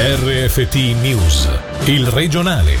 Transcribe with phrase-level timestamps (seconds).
[0.00, 1.48] RFT News,
[1.86, 2.76] il regionale.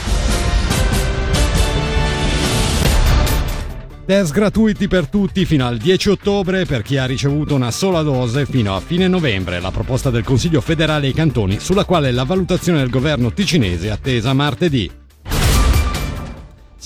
[4.06, 8.46] Test gratuiti per tutti fino al 10 ottobre per chi ha ricevuto una sola dose
[8.46, 12.78] fino a fine novembre, la proposta del Consiglio federale ai cantoni sulla quale la valutazione
[12.78, 14.88] del governo ticinese è attesa martedì.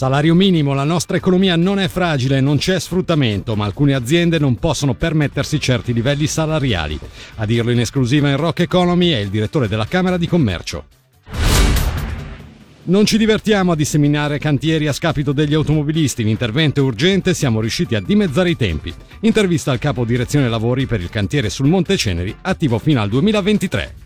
[0.03, 4.57] Salario minimo, la nostra economia non è fragile, non c'è sfruttamento, ma alcune aziende non
[4.57, 6.99] possono permettersi certi livelli salariali.
[7.37, 10.87] A dirlo in esclusiva in Rock Economy è il direttore della Camera di Commercio.
[12.87, 17.95] Non ci divertiamo a disseminare cantieri a scapito degli automobilisti, l'intervento è urgente, siamo riusciti
[17.95, 18.93] a dimezzare i tempi.
[19.21, 24.02] Intervista al capo direzione lavori per il cantiere sul Monte Ceneri, attivo fino al 2023.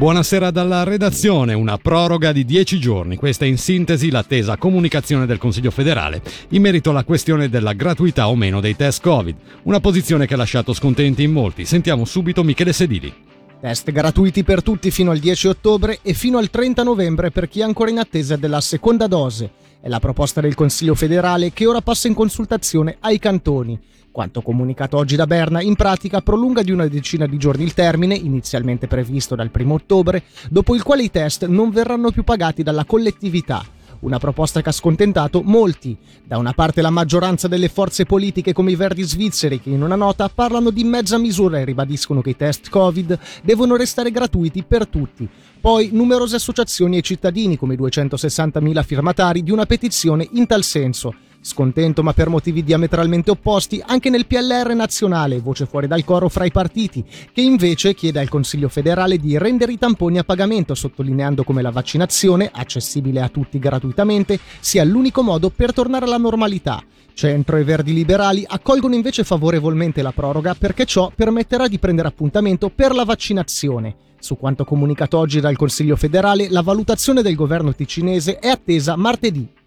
[0.00, 3.16] Buonasera dalla redazione, una proroga di 10 giorni.
[3.16, 8.30] Questa è in sintesi l'attesa comunicazione del Consiglio federale in merito alla questione della gratuità
[8.30, 11.66] o meno dei test Covid, una posizione che ha lasciato scontenti in molti.
[11.66, 13.12] Sentiamo subito Michele Sedili.
[13.60, 17.60] Test gratuiti per tutti fino al 10 ottobre e fino al 30 novembre per chi
[17.60, 19.50] è ancora in attesa della seconda dose.
[19.82, 23.78] È la proposta del Consiglio federale che ora passa in consultazione ai cantoni.
[24.12, 28.16] Quanto comunicato oggi da Berna, in pratica prolunga di una decina di giorni il termine,
[28.16, 32.84] inizialmente previsto dal 1 ottobre, dopo il quale i test non verranno più pagati dalla
[32.84, 33.64] collettività.
[34.00, 35.96] Una proposta che ha scontentato molti.
[36.24, 39.94] Da una parte la maggioranza delle forze politiche come i Verdi svizzeri che in una
[39.94, 44.88] nota parlano di mezza misura e ribadiscono che i test Covid devono restare gratuiti per
[44.88, 45.28] tutti.
[45.60, 51.14] Poi numerose associazioni e cittadini come i 260.000 firmatari di una petizione in tal senso
[51.42, 56.44] Scontento ma per motivi diametralmente opposti anche nel PLR nazionale, voce fuori dal coro fra
[56.44, 57.02] i partiti,
[57.32, 61.70] che invece chiede al Consiglio federale di rendere i tamponi a pagamento, sottolineando come la
[61.70, 66.84] vaccinazione, accessibile a tutti gratuitamente, sia l'unico modo per tornare alla normalità.
[67.14, 72.68] Centro e Verdi Liberali accolgono invece favorevolmente la proroga perché ciò permetterà di prendere appuntamento
[72.68, 73.96] per la vaccinazione.
[74.18, 79.58] Su quanto comunicato oggi dal Consiglio federale, la valutazione del governo ticinese è attesa martedì.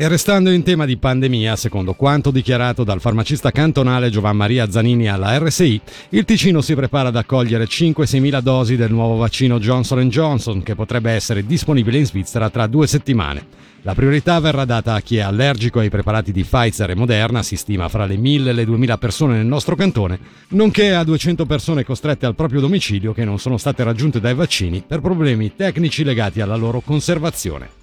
[0.00, 5.08] E restando in tema di pandemia, secondo quanto dichiarato dal farmacista cantonale Giovan Maria Zanini
[5.08, 10.08] alla RSI, il Ticino si prepara ad accogliere 5-6 mila dosi del nuovo vaccino Johnson
[10.08, 13.44] Johnson che potrebbe essere disponibile in Svizzera tra due settimane.
[13.82, 17.56] La priorità verrà data a chi è allergico ai preparati di Pfizer e Moderna, si
[17.56, 20.20] stima fra le 1000 e le 2000 persone nel nostro cantone,
[20.50, 24.80] nonché a 200 persone costrette al proprio domicilio che non sono state raggiunte dai vaccini
[24.86, 27.77] per problemi tecnici legati alla loro conservazione.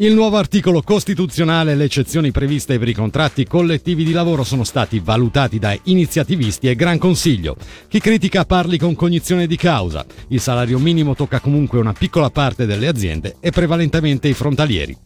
[0.00, 4.62] Il nuovo articolo costituzionale e le eccezioni previste per i contratti collettivi di lavoro sono
[4.62, 7.56] stati valutati da iniziativisti e Gran Consiglio.
[7.88, 10.06] Chi critica parli con cognizione di causa.
[10.28, 14.96] Il salario minimo tocca comunque una piccola parte delle aziende e prevalentemente i frontalieri.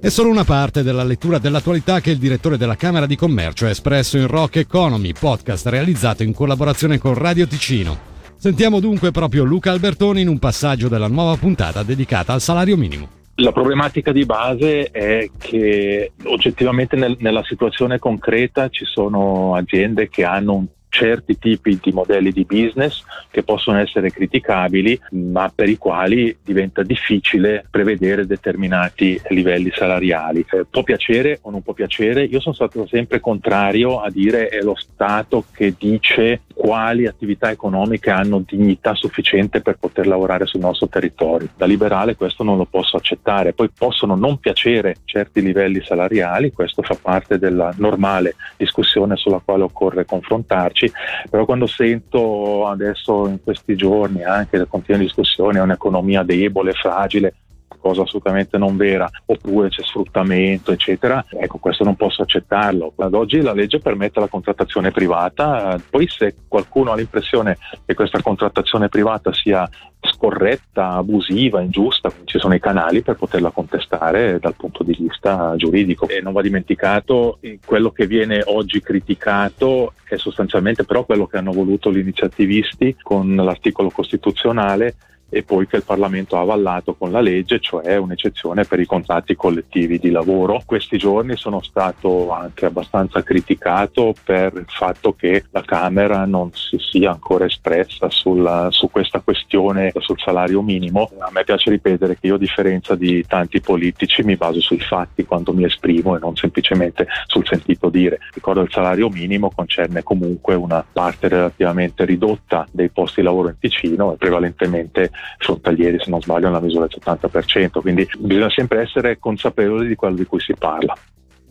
[0.00, 3.70] È solo una parte della lettura dell'attualità che il direttore della Camera di Commercio ha
[3.70, 7.96] espresso in Rock Economy, podcast realizzato in collaborazione con Radio Ticino.
[8.36, 13.19] Sentiamo dunque proprio Luca Albertoni in un passaggio della nuova puntata dedicata al salario minimo.
[13.40, 20.24] La problematica di base è che oggettivamente nel, nella situazione concreta ci sono aziende che
[20.24, 25.78] hanno un certi tipi di modelli di business che possono essere criticabili, ma per i
[25.78, 30.44] quali diventa difficile prevedere determinati livelli salariali.
[30.50, 34.60] Eh, può piacere o non può piacere, io sono stato sempre contrario a dire è
[34.60, 40.88] lo Stato che dice quali attività economiche hanno dignità sufficiente per poter lavorare sul nostro
[40.88, 41.48] territorio.
[41.56, 46.82] Da liberale questo non lo posso accettare, poi possono non piacere certi livelli salariali, questo
[46.82, 50.79] fa parte della normale discussione sulla quale occorre confrontarci,
[51.28, 57.34] però quando sento adesso in questi giorni anche le continue discussioni è un'economia debole, fragile,
[57.78, 62.92] cosa assolutamente non vera, oppure c'è sfruttamento, eccetera, ecco questo non posso accettarlo.
[62.96, 68.22] Ad oggi la legge permette la contrattazione privata, poi se qualcuno ha l'impressione che questa
[68.22, 69.68] contrattazione privata sia
[70.02, 76.08] scorretta, abusiva, ingiusta, ci sono i canali per poterla contestare dal punto di vista giuridico.
[76.08, 81.52] E non va dimenticato quello che viene oggi criticato è sostanzialmente però quello che hanno
[81.52, 84.96] voluto gli iniziativisti con l'articolo costituzionale
[85.30, 89.36] e poi che il Parlamento ha avallato con la legge, cioè un'eccezione per i contratti
[89.36, 90.60] collettivi di lavoro.
[90.66, 96.76] Questi giorni sono stato anche abbastanza criticato per il fatto che la Camera non si
[96.78, 101.10] sia ancora espressa sulla, su questa questione sul salario minimo.
[101.18, 105.24] A me piace ripetere che io a differenza di tanti politici mi baso sui fatti
[105.24, 108.18] quando mi esprimo e non semplicemente sul sentito dire.
[108.34, 113.58] Ricordo il salario minimo concerne comunque una parte relativamente ridotta dei posti di lavoro in
[113.58, 119.18] Ticino e prevalentemente frontalieri, se non sbaglio, nella misura del 70%, quindi bisogna sempre essere
[119.18, 120.96] consapevoli di quello di cui si parla.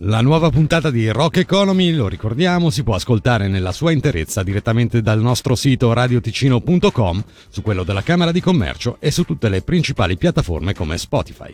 [0.03, 5.01] La nuova puntata di Rock Economy, lo ricordiamo, si può ascoltare nella sua interezza direttamente
[5.01, 10.15] dal nostro sito radioticino.com, su quello della Camera di Commercio e su tutte le principali
[10.15, 11.51] piattaforme come Spotify.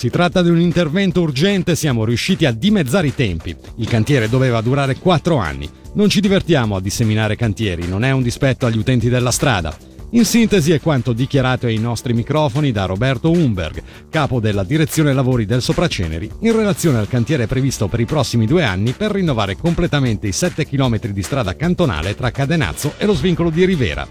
[0.00, 3.54] Si tratta di un intervento urgente, siamo riusciti a dimezzare i tempi.
[3.76, 5.68] Il cantiere doveva durare 4 anni.
[5.92, 9.76] Non ci divertiamo a disseminare cantieri, non è un dispetto agli utenti della strada.
[10.12, 15.44] In sintesi è quanto dichiarato ai nostri microfoni da Roberto Umberg, capo della direzione lavori
[15.44, 20.28] del Sopraceneri, in relazione al cantiere previsto per i prossimi due anni per rinnovare completamente
[20.28, 24.08] i 7 km di strada cantonale tra Cadenazzo e lo svincolo di Rivera.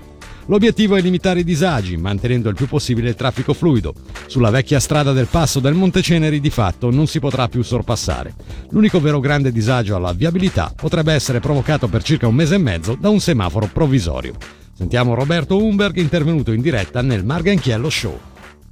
[0.50, 3.94] L'obiettivo è limitare i disagi, mantenendo il più possibile il traffico fluido.
[4.26, 8.34] Sulla vecchia strada del passo del Monteceneri di fatto non si potrà più sorpassare.
[8.72, 12.98] L'unico vero grande disagio alla viabilità potrebbe essere provocato per circa un mese e mezzo
[13.00, 14.34] da un semaforo provvisorio.
[14.74, 18.20] Sentiamo Roberto Umberg intervenuto in diretta nel Marganchiello Show.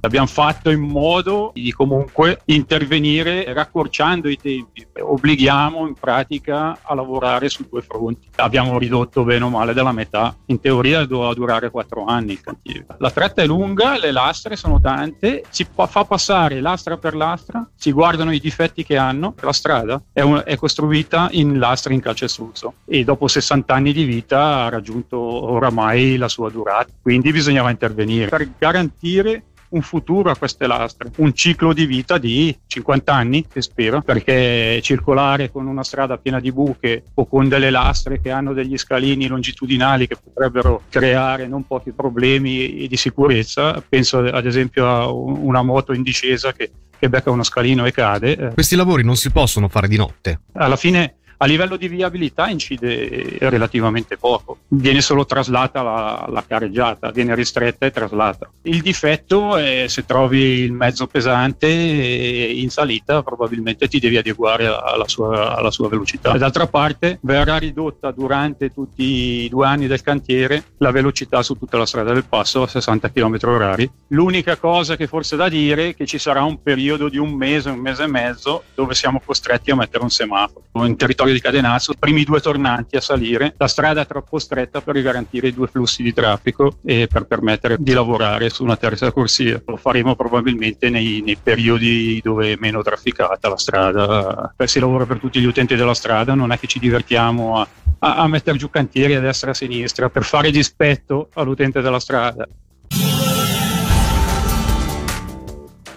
[0.00, 4.86] Abbiamo fatto in modo di comunque intervenire raccorciando i tempi.
[4.96, 8.28] Obblighiamo in pratica a lavorare su due fronti.
[8.36, 10.36] Abbiamo ridotto bene o male della metà.
[10.46, 12.86] In teoria doveva durare quattro anni il cantiere.
[12.98, 17.90] La tratta è lunga, le lastre sono tante, si fa passare lastra per lastra, si
[17.90, 19.34] guardano i difetti che hanno.
[19.40, 24.04] La strada è, un, è costruita in lastre in calcestruzzo e dopo 60 anni di
[24.04, 26.92] vita ha raggiunto oramai la sua durata.
[27.02, 32.56] Quindi bisognava intervenire per garantire un futuro a queste lastre, un ciclo di vita di
[32.66, 37.70] 50 anni, che spero, perché circolare con una strada piena di buche o con delle
[37.70, 44.18] lastre che hanno degli scalini longitudinali che potrebbero creare non pochi problemi di sicurezza, penso
[44.18, 48.52] ad esempio a una moto in discesa che, che becca uno scalino e cade.
[48.54, 50.40] Questi lavori non si possono fare di notte.
[50.54, 57.10] Alla fine a livello di viabilità incide relativamente poco, viene solo traslata la, la careggiata,
[57.10, 58.50] viene ristretta e traslata.
[58.62, 65.06] Il difetto è se trovi il mezzo pesante in salita probabilmente ti devi adeguare alla
[65.06, 66.36] sua, alla sua velocità.
[66.36, 69.02] D'altra parte verrà ridotta durante tutti
[69.44, 73.10] i due anni del cantiere la velocità su tutta la strada del passo a 60
[73.10, 77.18] km h L'unica cosa che forse da dire è che ci sarà un periodo di
[77.18, 80.64] un mese, un mese e mezzo dove siamo costretti a mettere un semaforo.
[80.86, 84.80] In territorio territorio di Cadenazzo, primi due tornanti a salire, la strada è troppo stretta
[84.80, 89.12] per garantire i due flussi di traffico e per permettere di lavorare su una terza
[89.12, 89.60] corsia.
[89.66, 94.54] Lo faremo probabilmente nei, nei periodi dove è meno trafficata la strada.
[94.64, 97.68] Si lavora per tutti gli utenti della strada, non è che ci divertiamo a,
[98.00, 102.00] a, a mettere giù cantieri a destra e a sinistra per fare dispetto all'utente della
[102.00, 102.46] strada.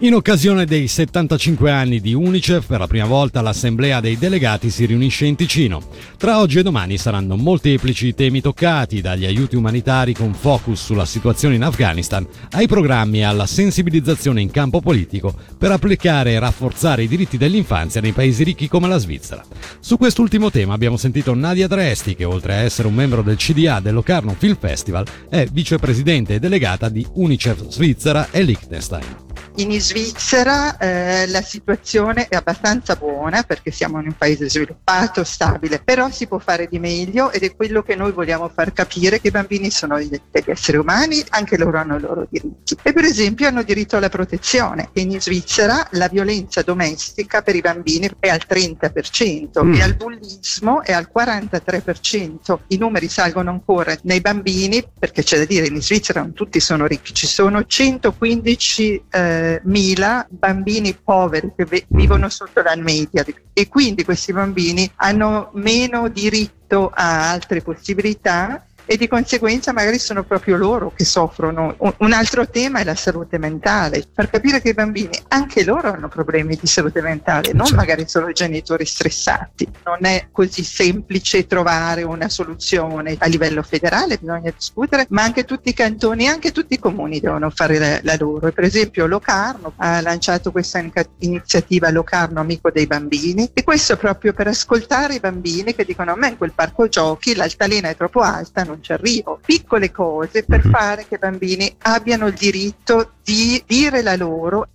[0.04, 4.86] In occasione dei 75 anni di Unicef, per la prima volta l'Assemblea dei delegati si
[4.86, 5.80] riunisce in Ticino.
[6.18, 11.06] Tra oggi e domani saranno molteplici i temi toccati, dagli aiuti umanitari con focus sulla
[11.06, 17.04] situazione in Afghanistan, ai programmi e alla sensibilizzazione in campo politico per applicare e rafforzare
[17.04, 19.46] i diritti dell'infanzia nei paesi ricchi come la Svizzera.
[19.80, 23.80] Su quest'ultimo tema abbiamo sentito Nadia Dresti, che oltre a essere un membro del CDA
[23.80, 29.30] del Locarno Film Festival, è vicepresidente e delegata di Unicef Svizzera e Liechtenstein.
[29.56, 35.82] In Svizzera eh, la situazione è abbastanza buona perché siamo in un paese sviluppato, stabile,
[35.84, 39.28] però si può fare di meglio ed è quello che noi vogliamo far capire che
[39.28, 42.78] i bambini sono degli esseri umani, anche loro hanno i loro diritti.
[42.82, 44.90] E per esempio hanno diritto alla protezione.
[44.94, 49.74] In Svizzera la violenza domestica per i bambini è al 30% mm.
[49.74, 52.58] e al bullismo è al 43%.
[52.68, 56.86] I numeri salgono ancora nei bambini perché c'è da dire in Svizzera non tutti sono
[56.86, 61.98] ricchi, ci sono 115 eh, mila bambini poveri che mm.
[61.98, 68.98] vivono sotto la media e quindi questi bambini hanno meno diritto a altre possibilità e
[68.98, 71.76] di conseguenza magari sono proprio loro che soffrono.
[71.98, 76.08] Un altro tema è la salute mentale, far capire che i bambini anche loro hanno
[76.08, 77.76] problemi di salute mentale, non certo.
[77.76, 79.68] magari solo i genitori stressati.
[79.86, 85.70] Non è così semplice trovare una soluzione a livello federale, bisogna discutere, ma anche tutti
[85.70, 88.48] i cantoni, anche tutti i comuni devono fare la, la loro.
[88.48, 90.84] E per esempio Locarno ha lanciato questa
[91.20, 96.16] iniziativa Locarno Amico dei Bambini e questo proprio per ascoltare i bambini che dicono a
[96.16, 99.40] me in quel parco giochi l'altalena è troppo alta, non ci arrivo.
[99.46, 100.72] Piccole cose per mhm.
[100.72, 104.68] fare che i bambini abbiano il diritto di dire la loro.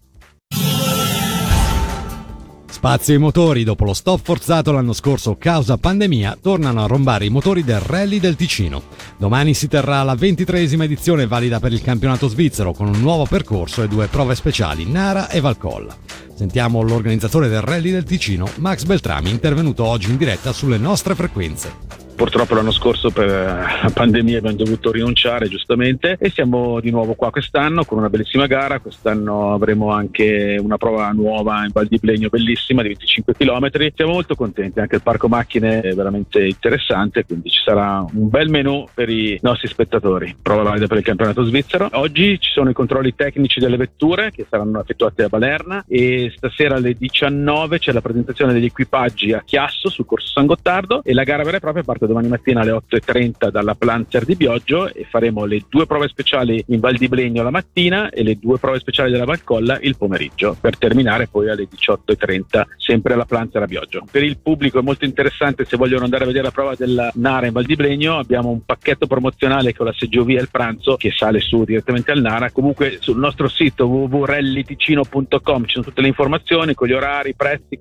[2.69, 7.31] Spazio e motori, dopo lo stop forzato l'anno scorso causa pandemia, tornano a rombare i
[7.31, 8.83] motori del Rally del Ticino.
[9.17, 13.83] Domani si terrà la ventitreesima edizione valida per il campionato svizzero con un nuovo percorso
[13.83, 15.97] e due prove speciali, Nara e Valcolla.
[16.35, 22.06] Sentiamo l'organizzatore del Rally del Ticino, Max Beltrami, intervenuto oggi in diretta sulle nostre frequenze.
[22.17, 27.31] Purtroppo l'anno scorso per la pandemia abbiamo dovuto rinunciare giustamente e siamo di nuovo qua
[27.31, 32.31] quest'anno con una bellissima gara, quest'anno avremo anche una prova nuova in Val di Blegno
[32.31, 37.51] bellissima di 25 km, siamo molto contenti, anche il parco macchine è veramente interessante, quindi
[37.51, 41.91] ci sarà un bel menù per i nostri spettatori, prova valida per il campionato svizzero.
[41.93, 46.77] Oggi ci sono i controlli tecnici delle vetture che saranno effettuati a Balerna e stasera
[46.77, 51.25] alle 19 c'è la presentazione degli equipaggi a Chiasso sul corso San Gottardo e la
[51.25, 55.45] gara vera e propria parte domani mattina alle 8.30 dalla Planzer di Bioggio e faremo
[55.45, 59.11] le due prove speciali in Val di Blegno la mattina e le due prove speciali
[59.11, 64.05] della Valcolla il pomeriggio per terminare poi alle 18.30 sempre alla Planzer a Bioggio.
[64.11, 67.47] Per il pubblico è molto interessante se vogliono andare a vedere la prova del Nara
[67.47, 71.13] in Val di Blegno abbiamo un pacchetto promozionale con la seggiovia e il pranzo che
[71.15, 76.75] sale su direttamente al Nara comunque sul nostro sito www.rallyticino.com ci sono tutte le informazioni
[76.75, 77.79] con gli orari, i prezzi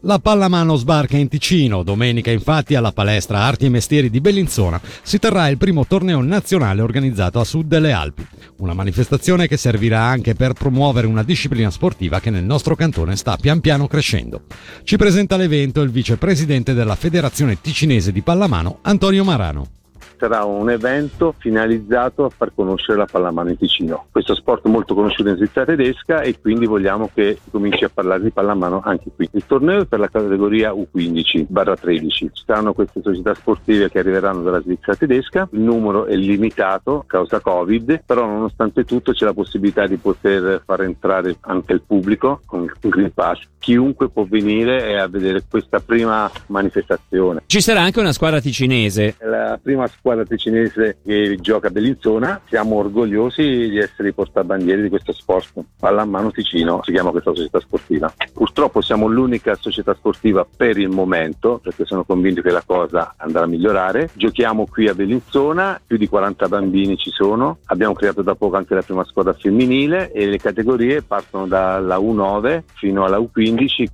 [0.00, 1.82] la pallamano sbarca in Ticino.
[1.82, 6.80] Domenica, infatti, alla palestra Arti e Mestieri di Bellinzona si terrà il primo torneo nazionale
[6.80, 8.26] organizzato a sud delle Alpi.
[8.58, 13.36] Una manifestazione che servirà anche per promuovere una disciplina sportiva che nel nostro cantone sta
[13.36, 14.42] pian piano crescendo.
[14.82, 19.75] Ci presenta l'evento il vicepresidente della Federazione Ticinese di Pallamano, Antonio Marano
[20.18, 24.06] sarà un evento finalizzato a far conoscere la pallamano in Ticino.
[24.10, 28.30] Questo sport molto conosciuto in Svizzera tedesca e quindi vogliamo che cominci a parlare di
[28.30, 29.28] pallamano anche qui.
[29.32, 32.08] Il torneo è per la categoria U15-13.
[32.08, 37.04] Ci saranno queste società sportive che arriveranno dalla Svizzera tedesca, il numero è limitato a
[37.06, 42.40] causa Covid, però nonostante tutto c'è la possibilità di poter far entrare anche il pubblico
[42.46, 43.40] con il Green Pass.
[43.58, 47.42] Chiunque può venire a vedere questa prima manifestazione.
[47.46, 49.16] Ci sarà anche una squadra ticinese.
[49.20, 52.40] La prima squadra squadra ticinese che gioca a Bellinzona.
[52.48, 55.64] Siamo orgogliosi di essere i portabandieri di questo sport.
[55.80, 58.12] Pallamano Ticino si chiama questa società sportiva.
[58.32, 63.42] Purtroppo siamo l'unica società sportiva per il momento, perché sono convinto che la cosa andrà
[63.42, 64.10] a migliorare.
[64.12, 67.58] Giochiamo qui a Bellinzona, più di 40 bambini ci sono.
[67.64, 72.62] Abbiamo creato da poco anche la prima squadra femminile e le categorie partono dalla U9
[72.74, 73.86] fino alla U15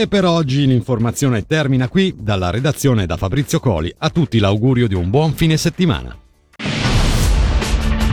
[0.00, 2.14] e per oggi l'informazione termina qui.
[2.16, 6.16] Dalla redazione da Fabrizio Coli a tutti l'augurio di un buon fine settimana.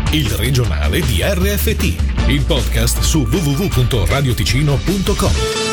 [0.10, 5.65] Il regionale di RFT, il podcast su www.radioticino.com.